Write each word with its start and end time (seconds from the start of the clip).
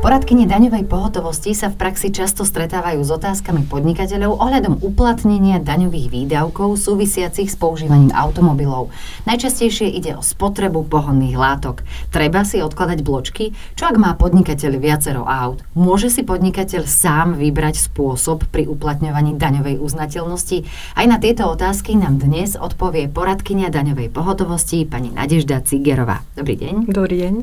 Poradkyne 0.00 0.48
daňovej 0.48 0.88
pohotovosti 0.88 1.52
sa 1.52 1.68
v 1.68 1.76
praxi 1.76 2.08
často 2.08 2.48
stretávajú 2.48 3.04
s 3.04 3.12
otázkami 3.20 3.68
podnikateľov 3.68 4.40
ohľadom 4.40 4.80
uplatnenia 4.80 5.60
daňových 5.60 6.08
výdavkov 6.08 6.80
súvisiacich 6.80 7.52
s 7.52 7.60
používaním 7.60 8.08
automobilov. 8.16 8.88
Najčastejšie 9.28 9.92
ide 9.92 10.16
o 10.16 10.24
spotrebu 10.24 10.88
pohonných 10.88 11.36
látok. 11.36 11.84
Treba 12.08 12.48
si 12.48 12.64
odkladať 12.64 13.04
bločky? 13.04 13.52
Čo 13.76 13.92
ak 13.92 14.00
má 14.00 14.16
podnikateľ 14.16 14.80
viacero 14.80 15.28
aut? 15.28 15.60
Môže 15.76 16.08
si 16.08 16.24
podnikateľ 16.24 16.88
sám 16.88 17.36
vybrať 17.36 17.92
spôsob 17.92 18.48
pri 18.48 18.72
uplatňovaní 18.72 19.36
daňovej 19.36 19.84
uznateľnosti? 19.84 20.64
Aj 20.96 21.04
na 21.04 21.20
tieto 21.20 21.44
otázky 21.44 21.92
nám 22.00 22.24
dnes 22.24 22.56
odpovie 22.56 23.04
poradkynia 23.12 23.68
daňovej 23.68 24.08
pohotovosti 24.16 24.88
pani 24.88 25.12
Nadežda 25.12 25.60
Cigerová. 25.60 26.24
Dobrý 26.40 26.56
deň. 26.56 26.88
Dobrý 26.88 27.20
deň. 27.20 27.34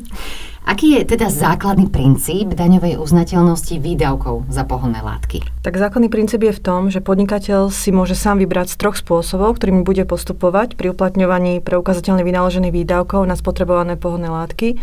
Aký 0.68 1.00
je 1.00 1.16
teda 1.16 1.32
základný 1.32 1.88
princíp 1.88 2.52
daňovej 2.52 3.00
uznateľnosti 3.00 3.80
výdavkov 3.80 4.52
za 4.52 4.68
pohonné 4.68 5.00
látky? 5.00 5.40
Tak 5.64 5.80
základný 5.80 6.12
princíp 6.12 6.44
je 6.44 6.52
v 6.52 6.60
tom, 6.60 6.92
že 6.92 7.00
podnikateľ 7.00 7.72
si 7.72 7.96
môže 7.96 8.20
sám 8.20 8.44
vybrať 8.44 8.76
z 8.76 8.80
troch 8.84 9.00
spôsobov, 9.00 9.56
ktorými 9.56 9.88
bude 9.88 10.04
postupovať 10.04 10.76
pri 10.76 10.92
uplatňovaní 10.92 11.64
preukázateľne 11.64 12.20
vynaložených 12.20 12.76
výdavkov 12.84 13.24
na 13.24 13.40
spotrebované 13.40 13.96
pohonné 13.96 14.28
látky. 14.28 14.76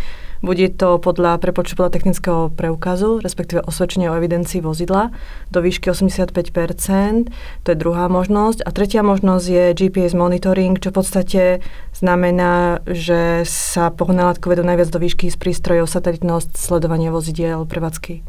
Bude 0.44 0.68
to 0.68 1.00
podľa 1.00 1.40
prepočtu 1.40 1.72
podľa 1.72 1.96
technického 1.96 2.52
preukazu, 2.52 3.16
respektíve 3.24 3.64
osvedčenia 3.64 4.12
o 4.12 4.18
evidencii 4.20 4.60
vozidla 4.60 5.08
do 5.48 5.64
výšky 5.64 5.88
85% 5.88 7.32
To 7.64 7.68
je 7.72 7.80
druhá 7.80 8.12
možnosť. 8.12 8.60
A 8.60 8.68
tretia 8.68 9.00
možnosť 9.00 9.46
je 9.48 9.64
GPS 9.72 10.12
monitoring, 10.12 10.76
čo 10.76 10.92
v 10.92 10.96
podstate 11.00 11.42
znamená, 11.96 12.84
že 12.84 13.48
sa 13.48 13.88
pohonné 13.88 14.20
látky 14.20 14.44
vedú 14.52 14.68
najviac 14.68 14.92
do 14.92 15.00
výšky 15.00 15.32
z 15.32 15.36
prístrojov 15.40 15.88
satelitného 15.88 16.44
sledovania 16.52 17.08
vozidiel 17.08 17.64
prevádzky. 17.64 18.20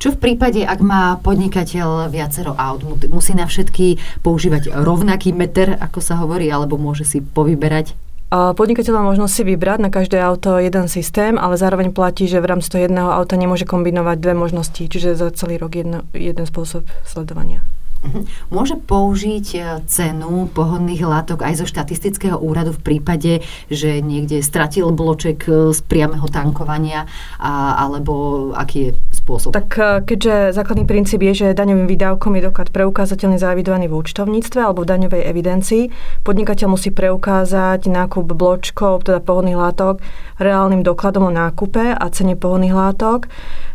Čo 0.00 0.16
v 0.16 0.20
prípade, 0.22 0.64
ak 0.64 0.80
má 0.80 1.18
podnikateľ 1.20 2.08
viacero 2.08 2.56
aut, 2.56 2.80
musí 3.10 3.36
na 3.36 3.44
všetky 3.44 4.00
používať 4.22 4.72
rovnaký 4.72 5.34
meter, 5.36 5.76
ako 5.76 5.98
sa 5.98 6.16
hovorí, 6.16 6.48
alebo 6.48 6.80
môže 6.80 7.04
si 7.04 7.20
povyberať 7.20 7.99
Podnikateľ 8.30 8.92
má 8.94 9.02
možnosť 9.10 9.32
si 9.34 9.42
vybrať 9.42 9.78
na 9.82 9.90
každé 9.90 10.22
auto 10.22 10.62
jeden 10.62 10.86
systém, 10.86 11.34
ale 11.34 11.58
zároveň 11.58 11.90
platí, 11.90 12.30
že 12.30 12.38
v 12.38 12.54
rámci 12.54 12.70
toho 12.70 12.86
jedného 12.86 13.10
auta 13.10 13.34
nemôže 13.34 13.66
kombinovať 13.66 14.22
dve 14.22 14.34
možnosti, 14.38 14.82
čiže 14.86 15.18
za 15.18 15.34
celý 15.34 15.58
rok 15.58 15.74
jedno, 15.74 16.06
jeden 16.14 16.46
spôsob 16.46 16.86
sledovania. 17.02 17.66
Mhm. 18.00 18.48
Môže 18.48 18.80
použiť 18.80 19.46
e, 19.52 19.60
cenu 19.84 20.48
pohodných 20.48 21.04
látok 21.04 21.44
aj 21.44 21.60
zo 21.60 21.66
štatistického 21.68 22.40
úradu 22.40 22.72
v 22.72 22.80
prípade, 22.80 23.32
že 23.68 24.00
niekde 24.00 24.40
stratil 24.40 24.88
bloček 24.88 25.44
e, 25.44 25.76
z 25.76 25.80
priameho 25.84 26.24
tankovania, 26.32 27.04
a, 27.36 27.76
alebo 27.76 28.56
aký 28.56 28.78
je 28.88 28.90
spôsob? 29.30 29.54
Tak 29.54 29.68
e, 29.78 30.02
keďže 30.02 30.58
základný 30.58 30.84
princíp 30.90 31.22
je, 31.22 31.46
že 31.46 31.54
daňovým 31.54 31.86
výdavkom 31.86 32.34
je 32.34 32.50
doklad 32.50 32.74
preukázateľne 32.74 33.38
zavidovaný 33.38 33.86
v 33.86 34.02
účtovníctve 34.02 34.58
alebo 34.58 34.82
v 34.82 34.90
daňovej 34.90 35.22
evidencii, 35.30 35.84
podnikateľ 36.26 36.66
musí 36.66 36.90
preukázať 36.90 37.86
nákup 37.86 38.34
bločkov, 38.34 39.06
teda 39.06 39.22
pohodných 39.22 39.54
látok, 39.54 40.02
reálnym 40.42 40.82
dokladom 40.82 41.30
o 41.30 41.32
nákupe 41.32 41.94
a 41.94 42.04
cene 42.10 42.34
pohodných 42.34 42.74
látok. 42.74 43.30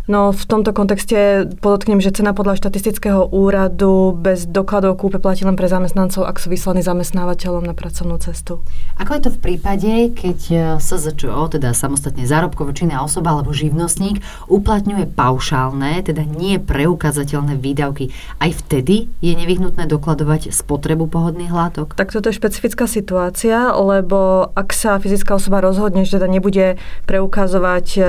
No 0.06 0.30
v 0.30 0.44
tomto 0.45 0.70
kontexte 0.70 1.50
podotknem, 1.66 1.98
že 1.98 2.14
cena 2.14 2.38
podľa 2.38 2.61
štatistického 2.61 3.25
úradu 3.34 4.14
bez 4.14 4.45
dokladov 4.45 5.02
kúpe 5.02 5.17
platí 5.17 5.42
len 5.42 5.58
pre 5.58 5.66
zamestnancov, 5.66 6.30
ak 6.30 6.38
sú 6.38 6.53
vyslaní 6.53 6.86
zamestnávateľom 6.86 7.66
na 7.66 7.73
pracovnú 7.73 8.22
cestu. 8.22 8.61
Ako 9.02 9.17
je 9.17 9.22
to 9.26 9.31
v 9.33 9.39
prípade, 9.42 9.89
keď 10.14 10.39
e, 10.53 10.58
SZČO, 10.78 11.58
teda 11.58 11.73
samostatne 11.73 12.22
zárobkovo 12.22 12.70
činná 12.70 13.02
osoba 13.02 13.33
alebo 13.33 13.50
živnostník, 13.50 14.22
uplatňuje 14.45 15.09
paušálne, 15.09 16.06
teda 16.06 16.22
nie 16.22 16.61
preukázateľné 16.61 17.58
výdavky. 17.58 18.14
Aj 18.37 18.54
vtedy 18.54 19.10
je 19.26 19.33
nevyhnutné 19.33 19.89
dokladovať 19.89 20.54
spotrebu 20.54 21.10
pohodných 21.10 21.49
látok? 21.49 21.98
Tak 21.98 22.14
toto 22.14 22.30
je 22.30 22.37
špecifická 22.37 22.86
situácia, 22.86 23.73
lebo 23.73 24.54
ak 24.54 24.70
sa 24.70 25.02
fyzická 25.02 25.42
osoba 25.42 25.66
rozhodne, 25.66 26.05
že 26.05 26.22
teda 26.22 26.30
nebude 26.30 26.77
preukazovať 27.10 27.87
e, 27.98 28.02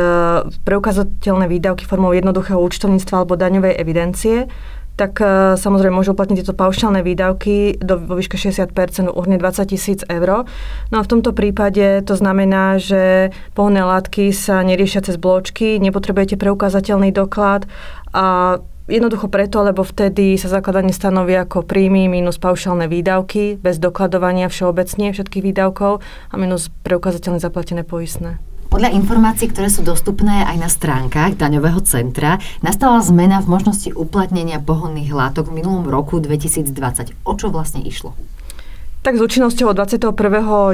preukázateľné 0.60 1.48
výdavky 1.48 1.85
formou 1.86 2.10
jednoduchého 2.12 2.58
účtovníctva 2.58 3.22
alebo 3.22 3.38
daňovej 3.38 3.74
evidencie, 3.78 4.50
tak 4.96 5.20
uh, 5.20 5.54
samozrejme 5.60 5.92
môžu 5.92 6.16
uplatniť 6.16 6.40
tieto 6.40 6.56
paušálne 6.56 7.04
výdavky 7.04 7.76
do, 7.78 8.00
vo 8.00 8.16
výške 8.16 8.40
60% 8.40 9.12
urne 9.12 9.36
20 9.36 9.68
tisíc 9.68 10.00
eur. 10.08 10.48
No 10.88 10.94
a 10.98 11.04
v 11.04 11.10
tomto 11.12 11.36
prípade 11.36 12.00
to 12.02 12.16
znamená, 12.16 12.80
že 12.80 13.30
pohonné 13.52 13.84
látky 13.84 14.32
sa 14.32 14.64
neriešia 14.64 15.04
cez 15.04 15.20
bločky, 15.20 15.76
nepotrebujete 15.78 16.40
preukázateľný 16.40 17.12
doklad 17.12 17.68
a 18.16 18.58
Jednoducho 18.86 19.26
preto, 19.26 19.66
lebo 19.66 19.82
vtedy 19.82 20.38
sa 20.38 20.46
zakladanie 20.46 20.94
stanoví 20.94 21.34
ako 21.34 21.66
príjmy 21.66 22.06
minus 22.06 22.38
paušálne 22.38 22.86
výdavky 22.86 23.58
bez 23.58 23.82
dokladovania 23.82 24.46
všeobecne 24.46 25.10
všetkých 25.10 25.42
výdavkov 25.42 25.98
a 26.30 26.34
minus 26.38 26.70
preukázateľne 26.86 27.42
zaplatené 27.42 27.82
poistné. 27.82 28.38
Podľa 28.76 28.92
informácií, 28.92 29.48
ktoré 29.48 29.72
sú 29.72 29.80
dostupné 29.80 30.44
aj 30.44 30.56
na 30.60 30.68
stránkach 30.68 31.40
daňového 31.40 31.80
centra, 31.88 32.36
nastala 32.60 33.00
zmena 33.00 33.40
v 33.40 33.56
možnosti 33.56 33.88
uplatnenia 33.96 34.60
pohonných 34.60 35.16
látok 35.16 35.48
v 35.48 35.64
minulom 35.64 35.88
roku 35.88 36.20
2020. 36.20 37.16
O 37.24 37.32
čo 37.40 37.48
vlastne 37.48 37.80
išlo? 37.80 38.12
Tak 39.06 39.22
s 39.22 39.22
účinnosťou 39.22 39.70
od 39.70 39.78
21. 39.78 40.18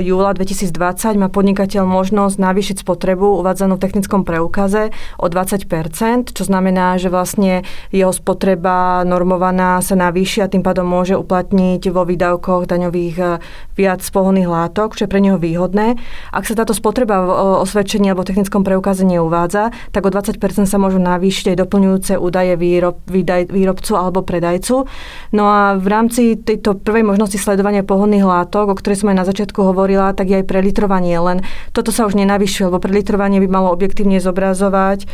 júla 0.09 0.33
2020 0.33 0.73
má 1.21 1.29
podnikateľ 1.29 1.85
možnosť 1.85 2.41
navýšiť 2.41 2.81
spotrebu 2.81 3.37
uvádzanú 3.45 3.77
v 3.77 3.85
technickom 3.85 4.25
preukaze 4.25 4.89
o 5.21 5.29
20% 5.29 6.33
čo 6.33 6.43
znamená, 6.49 6.97
že 6.97 7.13
vlastne 7.13 7.61
jeho 7.93 8.09
spotreba 8.09 9.05
normovaná 9.05 9.85
sa 9.85 10.01
navýši 10.01 10.41
a 10.41 10.49
tým 10.49 10.65
pádom 10.65 10.89
môže 10.89 11.13
uplatniť 11.13 11.93
vo 11.93 12.09
výdavkoch 12.09 12.65
daňových 12.73 13.17
eh, 13.21 13.37
viac 13.77 14.01
pohonných 14.01 14.49
látok, 14.49 14.97
čo 14.97 15.05
je 15.05 15.13
pre 15.13 15.21
neho 15.21 15.37
výhodné. 15.37 16.01
Ak 16.33 16.49
sa 16.49 16.57
táto 16.57 16.73
spotreba 16.73 17.29
v 17.29 17.31
osvedčení 17.69 18.09
alebo 18.09 18.25
v 18.25 18.33
technickom 18.33 18.65
preukaze 18.65 19.05
neuvádza, 19.05 19.77
tak 19.93 20.09
o 20.09 20.11
20 20.13 20.41
sa 20.65 20.81
môžu 20.81 20.97
navýšiť 21.05 21.53
aj 21.53 21.57
doplňujúce 21.69 22.13
údaje 22.17 22.57
výrob, 22.57 22.97
výdaj, 23.13 23.53
výrobcu 23.53 23.93
alebo 23.93 24.25
predajcu. 24.25 24.89
No 25.37 25.45
a 25.53 25.77
v 25.77 25.85
rámci 25.85 26.41
tejto 26.41 26.81
prvej 26.81 27.05
možnosti 27.05 27.37
sledovania 27.37 27.85
pohonných 27.85 28.22
pohonných 28.23 28.47
látok, 28.47 28.67
o 28.71 28.79
ktorej 28.79 29.03
som 29.03 29.11
aj 29.11 29.19
na 29.19 29.27
začiatku 29.27 29.59
hovorila, 29.59 30.15
tak 30.15 30.31
je 30.31 30.39
aj 30.41 30.47
prelitrovanie. 30.47 31.19
Len 31.19 31.43
toto 31.75 31.91
sa 31.91 32.07
už 32.07 32.15
nenavyšuje, 32.15 32.71
lebo 32.71 32.79
prelitrovanie 32.79 33.43
by 33.43 33.49
malo 33.51 33.75
objektívne 33.75 34.23
zobrazovať 34.23 34.99
e, 35.03 35.07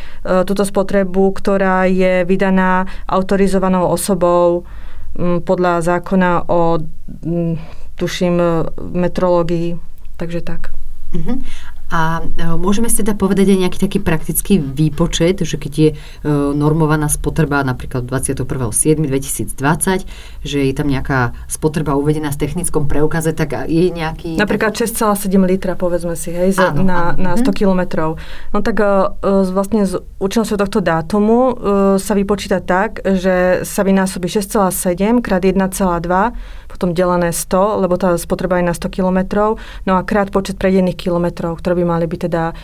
túto 0.44 0.62
spotrebu, 0.68 1.32
ktorá 1.32 1.88
je 1.88 2.28
vydaná 2.28 2.84
autorizovanou 3.08 3.88
osobou 3.88 4.68
m, 5.16 5.40
podľa 5.40 5.80
zákona 5.80 6.30
o, 6.52 6.84
m, 7.24 7.56
tuším, 7.96 8.36
e, 8.36 8.48
metrológii. 8.92 9.80
Takže 10.20 10.40
tak. 10.44 10.74
Uh-huh. 11.14 11.40
E, 11.90 12.22
môžeme 12.60 12.92
si 12.92 13.00
teda 13.00 13.16
povedať 13.16 13.56
aj 13.56 13.58
nejaký 13.64 13.78
taký 13.80 13.98
praktický 14.04 14.60
výpočet, 14.60 15.40
že 15.40 15.56
keď 15.56 15.72
je 15.72 15.90
e, 15.92 15.96
normovaná 16.52 17.08
spotreba 17.08 17.64
napríklad 17.64 18.04
21.7.2020, 18.04 20.04
že 20.44 20.58
je 20.60 20.74
tam 20.76 20.88
nejaká 20.88 21.32
spotreba 21.48 21.96
uvedená 21.96 22.28
v 22.28 22.40
technickom 22.40 22.88
preukaze, 22.88 23.32
tak 23.32 23.68
je 23.68 23.88
nejaký... 23.88 24.36
Napríklad 24.36 24.76
6,7 24.76 25.32
litra, 25.48 25.80
povedzme 25.80 26.12
si, 26.12 26.28
hej, 26.28 26.60
áno, 26.60 26.84
na, 26.84 27.16
áno. 27.16 27.32
na 27.32 27.40
100 27.40 27.48
mhm. 27.48 27.56
kilometrov. 27.56 28.20
No 28.52 28.60
tak 28.60 28.84
e, 28.84 29.08
vlastne 29.48 29.88
z 29.88 30.04
účinnosťou 30.20 30.60
tohto 30.60 30.84
dátumu 30.84 31.56
sa 31.98 32.14
vypočíta 32.14 32.58
tak, 32.58 32.98
že 33.02 33.62
sa 33.62 33.86
vynásobí 33.86 34.26
6,7 34.26 35.22
krát 35.22 35.46
1,2 35.46 35.62
potom 36.68 36.92
delené 36.92 37.32
100, 37.32 37.82
lebo 37.82 37.96
tá 37.96 38.14
spotreba 38.20 38.60
je 38.60 38.68
na 38.68 38.76
100 38.76 38.92
kilometrov, 38.92 39.56
no 39.88 39.92
a 39.96 40.04
krát 40.04 40.28
počet 40.28 40.60
prejdených 40.60 41.08
kilometrov, 41.08 41.58
ktoré 41.58 41.77
by 41.78 41.84
mali 41.86 42.04
byť 42.10 42.20
teda 42.26 42.42
e, 42.50 42.54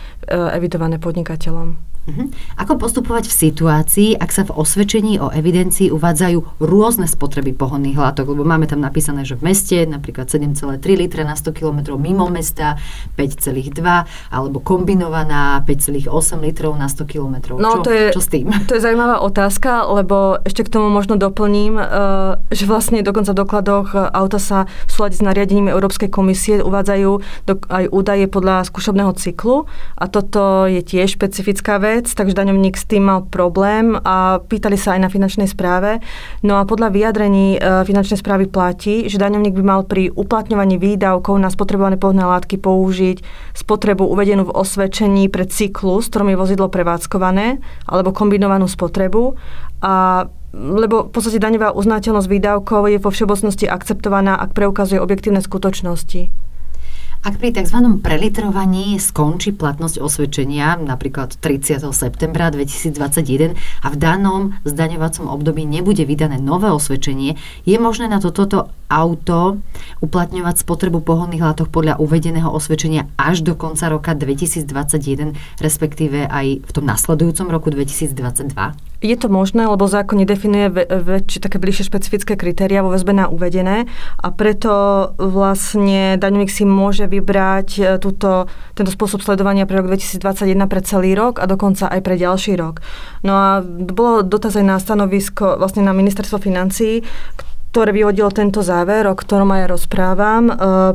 evidované 0.59 0.99
podnikateľom. 0.99 1.94
Uh-huh. 2.05 2.29
Ako 2.61 2.77
postupovať 2.77 3.33
v 3.33 3.35
situácii, 3.49 4.09
ak 4.13 4.29
sa 4.29 4.45
v 4.45 4.53
osvedčení 4.53 5.17
o 5.17 5.33
evidencii 5.33 5.89
uvádzajú 5.89 6.61
rôzne 6.61 7.09
spotreby 7.09 7.57
pohonných 7.57 7.97
látok? 7.97 8.29
Lebo 8.29 8.45
máme 8.45 8.69
tam 8.69 8.77
napísané, 8.77 9.25
že 9.25 9.33
v 9.33 9.49
meste 9.49 9.89
napríklad 9.89 10.29
7,3 10.29 10.77
litra 10.85 11.25
na 11.25 11.33
100 11.33 11.49
km 11.57 11.97
mimo 11.97 12.29
mesta, 12.29 12.77
5,2 13.17 13.81
alebo 14.29 14.61
kombinovaná 14.61 15.65
5,8 15.65 16.05
litrov 16.45 16.77
na 16.77 16.85
100 16.85 17.09
km. 17.09 17.35
No, 17.57 17.81
čo, 17.81 17.89
to 17.89 17.91
je, 17.91 18.05
čo 18.13 18.21
s 18.21 18.29
tým? 18.29 18.53
To 18.69 18.77
je 18.77 18.81
zaujímavá 18.85 19.25
otázka, 19.25 19.89
lebo 19.89 20.37
ešte 20.45 20.61
k 20.61 20.77
tomu 20.77 20.93
možno 20.93 21.17
doplním, 21.17 21.81
e, 21.81 21.85
že 22.53 22.69
vlastne 22.69 23.01
dokonca 23.01 23.33
v 23.33 23.39
dokladoch 23.41 23.87
auta 24.13 24.37
sa 24.37 24.69
v 24.85 24.91
súlade 24.91 25.17
s 25.17 25.25
nariadením 25.25 25.73
Európskej 25.73 26.13
komisie 26.13 26.61
uvádzajú 26.61 27.11
aj 27.69 27.85
údaje 27.89 28.25
podľa 28.29 28.67
skúšobného 28.67 29.09
cyklu 29.17 29.65
a 29.97 30.05
toto 30.05 30.67
je 30.67 30.83
tiež 30.83 31.15
špecifická 31.17 31.81
vec 31.81 31.94
vec, 31.95 32.11
takže 32.11 32.35
daňovník 32.35 32.75
s 32.75 32.83
tým 32.83 33.07
mal 33.07 33.23
problém 33.23 33.95
a 34.03 34.43
pýtali 34.43 34.75
sa 34.75 34.99
aj 34.99 35.07
na 35.07 35.09
finančnej 35.09 35.47
správe. 35.47 36.03
No 36.43 36.59
a 36.59 36.67
podľa 36.67 36.91
vyjadrení 36.91 37.55
e, 37.55 37.59
finančnej 37.87 38.19
správy 38.19 38.51
platí, 38.51 39.07
že 39.07 39.15
daňovník 39.15 39.55
by 39.55 39.63
mal 39.63 39.81
pri 39.87 40.11
uplatňovaní 40.11 40.75
výdavkov 40.75 41.39
na 41.39 41.47
spotrebované 41.47 41.95
pohonné 41.95 42.27
látky 42.27 42.59
použiť 42.59 43.23
spotrebu 43.55 44.03
uvedenú 44.03 44.51
v 44.51 44.55
osvedčení 44.59 45.31
pre 45.31 45.47
cyklus, 45.47 46.11
ktorom 46.11 46.35
je 46.35 46.41
vozidlo 46.41 46.67
prevádzkované, 46.67 47.63
alebo 47.87 48.11
kombinovanú 48.11 48.67
spotrebu. 48.67 49.39
A 49.79 50.27
lebo 50.55 51.03
v 51.03 51.11
podstate 51.11 51.35
daňová 51.35 51.75
uznateľnosť 51.75 52.31
výdavkov 52.31 52.87
je 52.87 53.03
vo 53.03 53.11
všeobecnosti 53.11 53.67
akceptovaná, 53.67 54.39
ak 54.39 54.55
preukazuje 54.55 55.03
objektívne 55.03 55.43
skutočnosti. 55.43 56.31
Ak 57.25 57.41
pri 57.41 57.49
tzv. 57.49 57.81
prelitrovaní 58.05 59.01
skončí 59.01 59.49
platnosť 59.49 59.97
osvedčenia, 59.97 60.77
napríklad 60.77 61.33
30. 61.41 61.81
septembra 61.89 62.53
2021 62.53 63.57
a 63.81 63.87
v 63.89 63.95
danom 63.97 64.53
zdaňovacom 64.61 65.33
období 65.33 65.65
nebude 65.65 66.05
vydané 66.05 66.37
nové 66.37 66.69
osvedčenie, 66.69 67.33
je 67.65 67.81
možné 67.81 68.13
na 68.13 68.21
toto 68.21 68.69
auto 68.93 69.57
uplatňovať 70.05 70.69
spotrebu 70.69 71.01
pohonných 71.01 71.41
látok 71.41 71.73
podľa 71.73 71.97
uvedeného 71.97 72.45
osvedčenia 72.45 73.09
až 73.17 73.41
do 73.41 73.57
konca 73.57 73.89
roka 73.89 74.13
2021, 74.13 75.33
respektíve 75.57 76.29
aj 76.29 76.61
v 76.61 76.71
tom 76.77 76.85
nasledujúcom 76.85 77.49
roku 77.49 77.73
2022? 77.73 78.53
Je 79.05 79.13
to 79.13 79.29
možné, 79.29 79.69
lebo 79.69 79.85
zákon 79.85 80.17
nedefinuje 80.17 80.65
väčšie, 80.89 81.37
také 81.37 81.61
bližšie 81.61 81.85
špecifické 81.85 82.33
kritéria 82.33 82.81
vo 82.81 82.89
väzbe 82.89 83.13
na 83.13 83.29
uvedené 83.29 83.85
a 84.17 84.27
preto 84.33 84.73
vlastne 85.21 86.17
daňovník 86.17 86.49
si 86.49 86.65
môže 86.65 87.05
vybrať 87.05 87.69
e, 87.77 87.81
túto, 88.01 88.49
tento 88.73 88.89
spôsob 88.89 89.21
sledovania 89.21 89.69
pre 89.69 89.77
rok 89.77 89.93
2021 89.93 90.57
pre 90.65 90.81
celý 90.81 91.13
rok 91.13 91.37
a 91.37 91.45
dokonca 91.45 91.85
aj 91.85 92.01
pre 92.01 92.17
ďalší 92.17 92.57
rok. 92.57 92.81
No 93.21 93.33
a 93.37 93.49
bolo 93.61 94.25
dotaz 94.25 94.57
aj 94.57 94.65
na 94.65 94.81
stanovisko 94.81 95.61
vlastne 95.61 95.85
na 95.85 95.93
ministerstvo 95.93 96.41
financií, 96.41 97.05
ktoré 97.75 97.91
vyhodilo 97.91 98.31
tento 98.31 98.63
záver, 98.63 99.03
o 99.03 99.19
ktorom 99.19 99.51
aj 99.51 99.67
rozprávam, 99.67 100.47
e, 100.47 100.53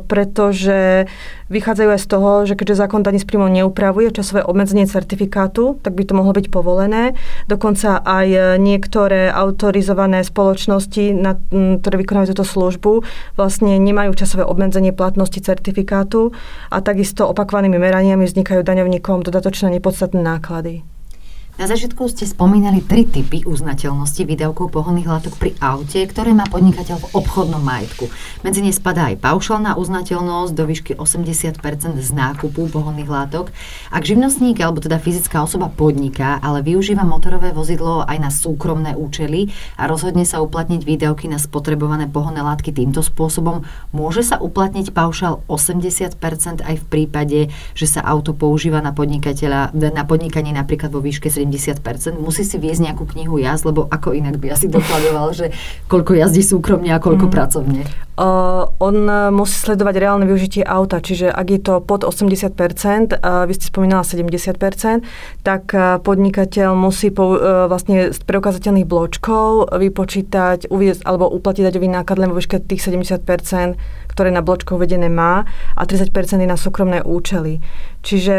pretože 0.08 1.04
vychádzajú 1.52 1.88
aj 1.92 2.00
z 2.00 2.08
toho, 2.08 2.30
že 2.48 2.56
keďže 2.56 2.80
zákon 2.80 3.04
daní 3.04 3.20
z 3.20 3.28
príjmov 3.28 3.52
neupravuje 3.52 4.08
časové 4.08 4.40
obmedzenie 4.40 4.88
certifikátu, 4.88 5.76
tak 5.84 5.92
by 5.92 6.08
to 6.08 6.16
mohlo 6.16 6.32
byť 6.32 6.48
povolené. 6.48 7.12
Dokonca 7.52 8.00
aj 8.00 8.56
niektoré 8.56 9.28
autorizované 9.28 10.24
spoločnosti, 10.24 11.12
na, 11.12 11.36
ktoré 11.52 12.00
vykonávajú 12.00 12.32
túto 12.32 12.48
službu, 12.48 13.04
vlastne 13.36 13.76
nemajú 13.76 14.16
časové 14.16 14.48
obmedzenie 14.48 14.96
platnosti 14.96 15.36
certifikátu 15.36 16.32
a 16.72 16.80
takisto 16.80 17.28
opakovanými 17.28 17.76
meraniami 17.76 18.24
vznikajú 18.24 18.64
daňovníkom 18.64 19.20
dodatočné 19.20 19.68
nepodstatné 19.76 20.24
náklady. 20.24 20.80
Na 21.60 21.68
začiatku 21.68 22.08
ste 22.08 22.24
spomínali 22.24 22.80
tri 22.80 23.04
typy 23.04 23.44
uznateľnosti 23.44 24.24
výdavkov 24.24 24.72
pohonných 24.72 25.04
látok 25.04 25.36
pri 25.36 25.52
aute, 25.60 26.00
ktoré 26.08 26.32
má 26.32 26.48
podnikateľ 26.48 26.96
v 26.96 27.10
obchodnom 27.20 27.60
majetku. 27.60 28.08
Medzi 28.40 28.64
ne 28.64 28.72
spadá 28.72 29.12
aj 29.12 29.20
paušálna 29.20 29.76
uznateľnosť 29.76 30.56
do 30.56 30.64
výšky 30.64 30.96
80% 30.96 32.00
z 32.00 32.10
nákupu 32.16 32.64
pohonných 32.72 33.12
látok. 33.12 33.52
Ak 33.92 34.08
živnostník 34.08 34.56
alebo 34.64 34.80
teda 34.80 34.96
fyzická 34.96 35.44
osoba 35.44 35.68
podniká, 35.68 36.40
ale 36.40 36.64
využíva 36.64 37.04
motorové 37.04 37.52
vozidlo 37.52 38.08
aj 38.08 38.16
na 38.16 38.32
súkromné 38.32 38.96
účely 38.96 39.52
a 39.76 39.84
rozhodne 39.84 40.24
sa 40.24 40.40
uplatniť 40.40 40.80
výdavky 40.80 41.28
na 41.28 41.36
spotrebované 41.36 42.08
pohonné 42.08 42.40
látky 42.40 42.72
týmto 42.72 43.04
spôsobom, 43.04 43.68
môže 43.92 44.24
sa 44.24 44.40
uplatniť 44.40 44.96
paušál 44.96 45.44
80% 45.44 46.64
aj 46.64 46.76
v 46.80 46.84
prípade, 46.88 47.52
že 47.76 47.84
sa 47.84 48.00
auto 48.00 48.32
používa 48.32 48.80
na 48.80 48.96
podnikateľa, 48.96 49.76
na 49.76 50.08
podnikanie 50.08 50.56
napríklad 50.56 50.88
vo 50.88 51.04
výške 51.04 51.28
70 51.28 51.49
70%, 51.56 52.20
musí 52.20 52.44
si 52.44 52.60
viesť 52.60 52.92
nejakú 52.92 53.08
knihu 53.16 53.40
jazd, 53.40 53.66
lebo 53.66 53.88
ako 53.88 54.12
inak 54.14 54.38
by 54.38 54.54
asi 54.54 54.68
dokladoval, 54.68 55.32
že 55.32 55.50
koľko 55.88 56.14
jazdí 56.14 56.44
súkromne 56.44 56.92
a 56.92 57.02
koľko 57.02 57.26
mm. 57.26 57.32
pracovne? 57.32 57.82
Uh, 58.20 58.68
on 58.84 59.08
musí 59.32 59.56
sledovať 59.56 59.96
reálne 59.96 60.28
využitie 60.28 60.60
auta, 60.60 61.00
čiže 61.00 61.32
ak 61.32 61.46
je 61.48 61.60
to 61.64 61.74
pod 61.80 62.04
80%, 62.04 62.52
uh, 63.16 63.48
vy 63.48 63.52
ste 63.56 63.72
spomínala 63.72 64.04
70%, 64.04 65.00
tak 65.40 65.72
uh, 65.72 65.96
podnikateľ 66.04 66.76
musí 66.76 67.08
po, 67.08 67.40
uh, 67.40 67.64
vlastne 67.64 68.12
z 68.12 68.20
preukázateľných 68.20 68.84
bločkov 68.84 69.72
vypočítať, 69.72 70.68
uviezť 70.68 71.00
alebo 71.08 71.32
uplatiť 71.32 71.64
daťový 71.72 71.88
náklad 71.88 72.20
len 72.20 72.28
vo 72.28 72.36
výške 72.36 72.60
tých 72.60 72.84
70%, 72.84 73.24
ktoré 74.12 74.28
na 74.28 74.44
bločkoch 74.44 74.76
uvedené 74.76 75.08
má 75.08 75.48
a 75.72 75.82
30% 75.88 76.12
je 76.12 76.48
na 76.50 76.60
súkromné 76.60 77.00
účely. 77.00 77.64
Čiže 78.04 78.36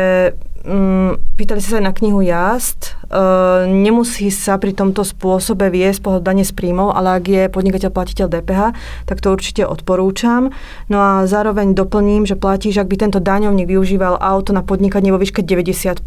um, 0.66 1.18
pýtali 1.36 1.62
sa 1.62 1.82
aj 1.82 1.86
na 1.86 1.94
knihu 1.94 2.22
jazd. 2.22 2.98
Uh, 3.12 3.68
nemusí 3.68 4.32
sa 4.32 4.56
pri 4.56 4.72
tomto 4.72 5.04
spôsobe 5.04 5.68
viesť 5.68 6.00
pohľad 6.00 6.24
dane 6.24 6.44
z 6.48 6.56
príjmov, 6.56 6.96
ale 6.96 7.20
ak 7.20 7.24
je 7.28 7.44
podnikateľ 7.52 7.92
platiteľ 7.92 8.28
DPH, 8.32 8.62
tak 9.06 9.20
to 9.20 9.36
určite 9.36 9.68
odporúčam. 9.68 10.56
No 10.88 10.98
a 11.02 11.12
zároveň 11.28 11.76
doplním, 11.76 12.24
že 12.24 12.40
platí, 12.40 12.72
že 12.72 12.82
ak 12.86 12.90
by 12.90 12.98
tento 12.98 13.20
daňovník 13.20 13.68
využíval 13.68 14.22
auto 14.22 14.56
na 14.56 14.64
podnikanie 14.64 15.12
vo 15.12 15.20
výške 15.20 15.44
90%, 15.44 16.02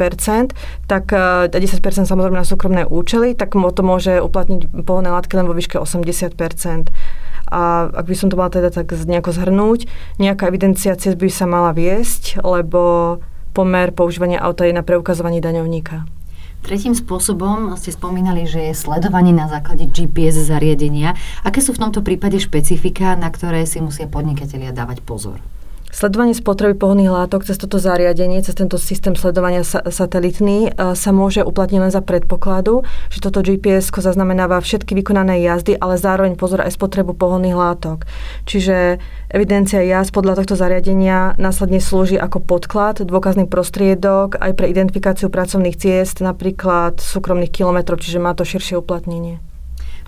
tak 0.89 1.05
uh, 1.12 1.51
10% 1.51 2.09
samozrejme 2.09 2.39
na 2.39 2.47
súkromné 2.49 2.89
účely, 2.89 3.37
tak 3.37 3.53
to 3.53 3.83
môže 3.85 4.23
uplatniť 4.23 4.87
pohľadné 4.87 5.11
látky 5.12 5.35
len 5.37 5.47
vo 5.51 5.55
výške 5.55 5.77
80%. 5.77 6.35
A 7.53 7.93
ak 7.93 8.06
by 8.09 8.17
som 8.17 8.33
to 8.33 8.41
mala 8.41 8.49
teda 8.49 8.73
tak 8.73 8.89
nejako 8.91 9.37
zhrnúť, 9.37 9.87
nejaká 10.17 10.49
evidencia 10.49 10.97
ciest 10.97 11.21
by 11.21 11.29
sa 11.29 11.45
mala 11.45 11.77
viesť, 11.77 12.41
lebo 12.41 13.21
pomer 13.55 13.95
používania 13.95 14.43
auta 14.43 14.67
je 14.67 14.75
na 14.75 14.83
preukazovanie 14.83 15.39
daňovníka. 15.39 16.05
Tretím 16.65 16.97
spôsobom 16.97 17.77
ste 17.77 17.93
spomínali, 17.93 18.49
že 18.49 18.73
je 18.73 18.75
sledovanie 18.75 19.37
na 19.37 19.47
základe 19.47 19.85
GPS 19.85 20.49
zariadenia. 20.49 21.12
Aké 21.45 21.61
sú 21.61 21.77
v 21.77 21.87
tomto 21.87 22.01
prípade 22.01 22.41
špecifika, 22.41 23.15
na 23.15 23.29
ktoré 23.29 23.69
si 23.69 23.85
musia 23.85 24.09
podnikatelia 24.09 24.73
dávať 24.73 25.05
pozor? 25.05 25.39
Sledovanie 25.94 26.35
spotreby 26.35 26.75
pohonných 26.75 27.14
látok 27.14 27.46
cez 27.46 27.55
toto 27.55 27.79
zariadenie, 27.79 28.43
cez 28.43 28.58
tento 28.58 28.82
systém 28.82 29.14
sledovania 29.14 29.62
sa- 29.62 29.87
satelitný 29.87 30.75
e, 30.75 30.99
sa 30.99 31.14
môže 31.14 31.46
uplatniť 31.46 31.79
len 31.79 31.94
za 31.94 32.02
predpokladu, 32.02 32.82
že 33.14 33.23
toto 33.23 33.46
GPS 33.46 33.94
zaznamenáva 33.94 34.58
všetky 34.58 34.91
vykonané 34.91 35.38
jazdy, 35.46 35.79
ale 35.79 35.94
zároveň 35.94 36.35
pozor 36.35 36.67
aj 36.67 36.75
spotrebu 36.75 37.14
pohonných 37.14 37.55
látok. 37.55 38.11
Čiže 38.43 38.99
evidencia 39.31 39.87
jazd 39.87 40.11
podľa 40.11 40.43
tohto 40.43 40.58
zariadenia 40.58 41.38
následne 41.38 41.79
slúži 41.79 42.19
ako 42.19 42.43
podklad, 42.43 43.06
dôkazný 43.06 43.46
prostriedok 43.46 44.43
aj 44.43 44.50
pre 44.58 44.75
identifikáciu 44.75 45.31
pracovných 45.31 45.79
ciest, 45.79 46.19
napríklad 46.19 46.99
súkromných 46.99 47.55
kilometrov, 47.55 48.02
čiže 48.02 48.19
má 48.19 48.35
to 48.35 48.43
širšie 48.43 48.82
uplatnenie 48.82 49.54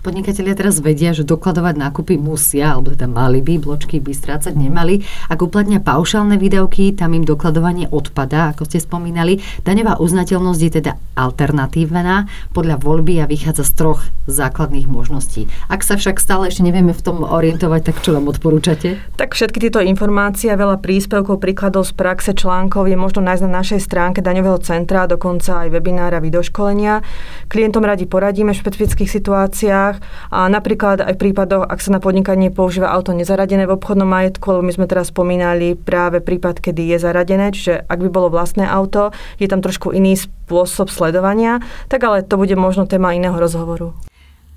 podnikatelia 0.07 0.55
teraz 0.55 0.79
vedia, 0.79 1.11
že 1.11 1.27
dokladovať 1.27 1.75
nákupy 1.75 2.15
musia, 2.15 2.71
alebo 2.71 2.95
teda 2.95 3.11
mali 3.11 3.43
by, 3.43 3.59
bločky 3.59 3.99
by 3.99 4.15
strácať 4.15 4.55
nemali. 4.55 5.03
Ak 5.27 5.43
uplatnia 5.43 5.83
paušálne 5.83 6.39
výdavky, 6.39 6.95
tam 6.95 7.11
im 7.11 7.27
dokladovanie 7.27 7.91
odpada, 7.91 8.55
ako 8.55 8.63
ste 8.71 8.79
spomínali. 8.79 9.43
Daňová 9.67 9.99
uznateľnosť 9.99 10.61
je 10.63 10.71
teda 10.79 10.95
alternatívna 11.19 12.31
podľa 12.55 12.79
voľby 12.79 13.19
a 13.19 13.27
vychádza 13.27 13.67
z 13.67 13.73
troch 13.75 13.99
základných 14.31 14.87
možností. 14.87 15.51
Ak 15.67 15.83
sa 15.83 15.99
však 15.99 16.23
stále 16.23 16.47
ešte 16.47 16.63
nevieme 16.63 16.95
v 16.95 17.03
tom 17.03 17.27
orientovať, 17.27 17.91
tak 17.91 17.99
čo 17.99 18.15
vám 18.15 18.31
odporúčate? 18.31 18.95
Tak 19.19 19.35
všetky 19.35 19.59
tieto 19.59 19.83
informácie 19.83 20.55
veľa 20.55 20.79
príspevkov, 20.79 21.43
príkladov 21.43 21.83
z 21.83 21.91
praxe, 21.99 22.31
článkov 22.31 22.87
je 22.87 22.95
možno 22.95 23.19
nájsť 23.27 23.43
na 23.43 23.59
našej 23.59 23.83
stránke 23.83 24.23
daňového 24.23 24.63
centra, 24.63 25.03
dokonca 25.03 25.67
aj 25.67 25.73
webinára, 25.73 26.23
videoškolenia. 26.23 27.03
Klientom 27.51 27.83
radi 27.83 28.07
poradíme 28.07 28.55
v 28.55 28.61
špecifických 28.63 29.09
situáciách, 29.09 29.96
a 30.31 30.47
napríklad 30.47 31.03
aj 31.03 31.13
v 31.15 31.21
prípadoch, 31.29 31.67
ak 31.67 31.79
sa 31.83 31.93
na 31.93 31.99
podnikanie 31.99 32.53
používa 32.53 32.93
auto 32.93 33.11
nezaradené 33.11 33.67
v 33.67 33.75
obchodnom 33.75 34.07
majetku, 34.07 34.45
lebo 34.53 34.63
my 34.63 34.73
sme 34.73 34.85
teraz 34.85 35.09
spomínali 35.11 35.75
práve 35.75 36.23
prípad, 36.23 36.61
kedy 36.61 36.95
je 36.95 36.97
zaradené, 37.01 37.51
čiže 37.51 37.83
ak 37.85 37.99
by 38.01 38.09
bolo 38.09 38.31
vlastné 38.31 38.63
auto, 38.63 39.11
je 39.41 39.49
tam 39.49 39.59
trošku 39.59 39.91
iný 39.91 40.15
spôsob 40.15 40.87
sledovania, 40.87 41.59
tak 41.91 42.05
ale 42.05 42.23
to 42.23 42.39
bude 42.39 42.53
možno 42.55 42.87
téma 42.87 43.17
iného 43.17 43.35
rozhovoru. 43.35 43.97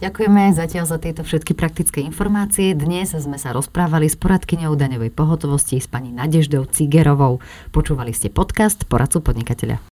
Ďakujeme 0.01 0.57
zatiaľ 0.57 0.89
za 0.89 0.97
tieto 0.97 1.21
všetky 1.21 1.53
praktické 1.53 2.01
informácie. 2.01 2.73
Dnes 2.73 3.13
sme 3.13 3.37
sa 3.37 3.53
rozprávali 3.53 4.09
s 4.09 4.17
poradkyňou 4.17 4.73
daňovej 4.73 5.13
pohotovosti 5.13 5.77
s 5.77 5.85
pani 5.85 6.09
Nadeždou 6.09 6.65
Cigerovou. 6.65 7.45
Počúvali 7.69 8.17
ste 8.17 8.33
podcast 8.33 8.89
Poradcu 8.89 9.21
podnikateľa. 9.21 9.81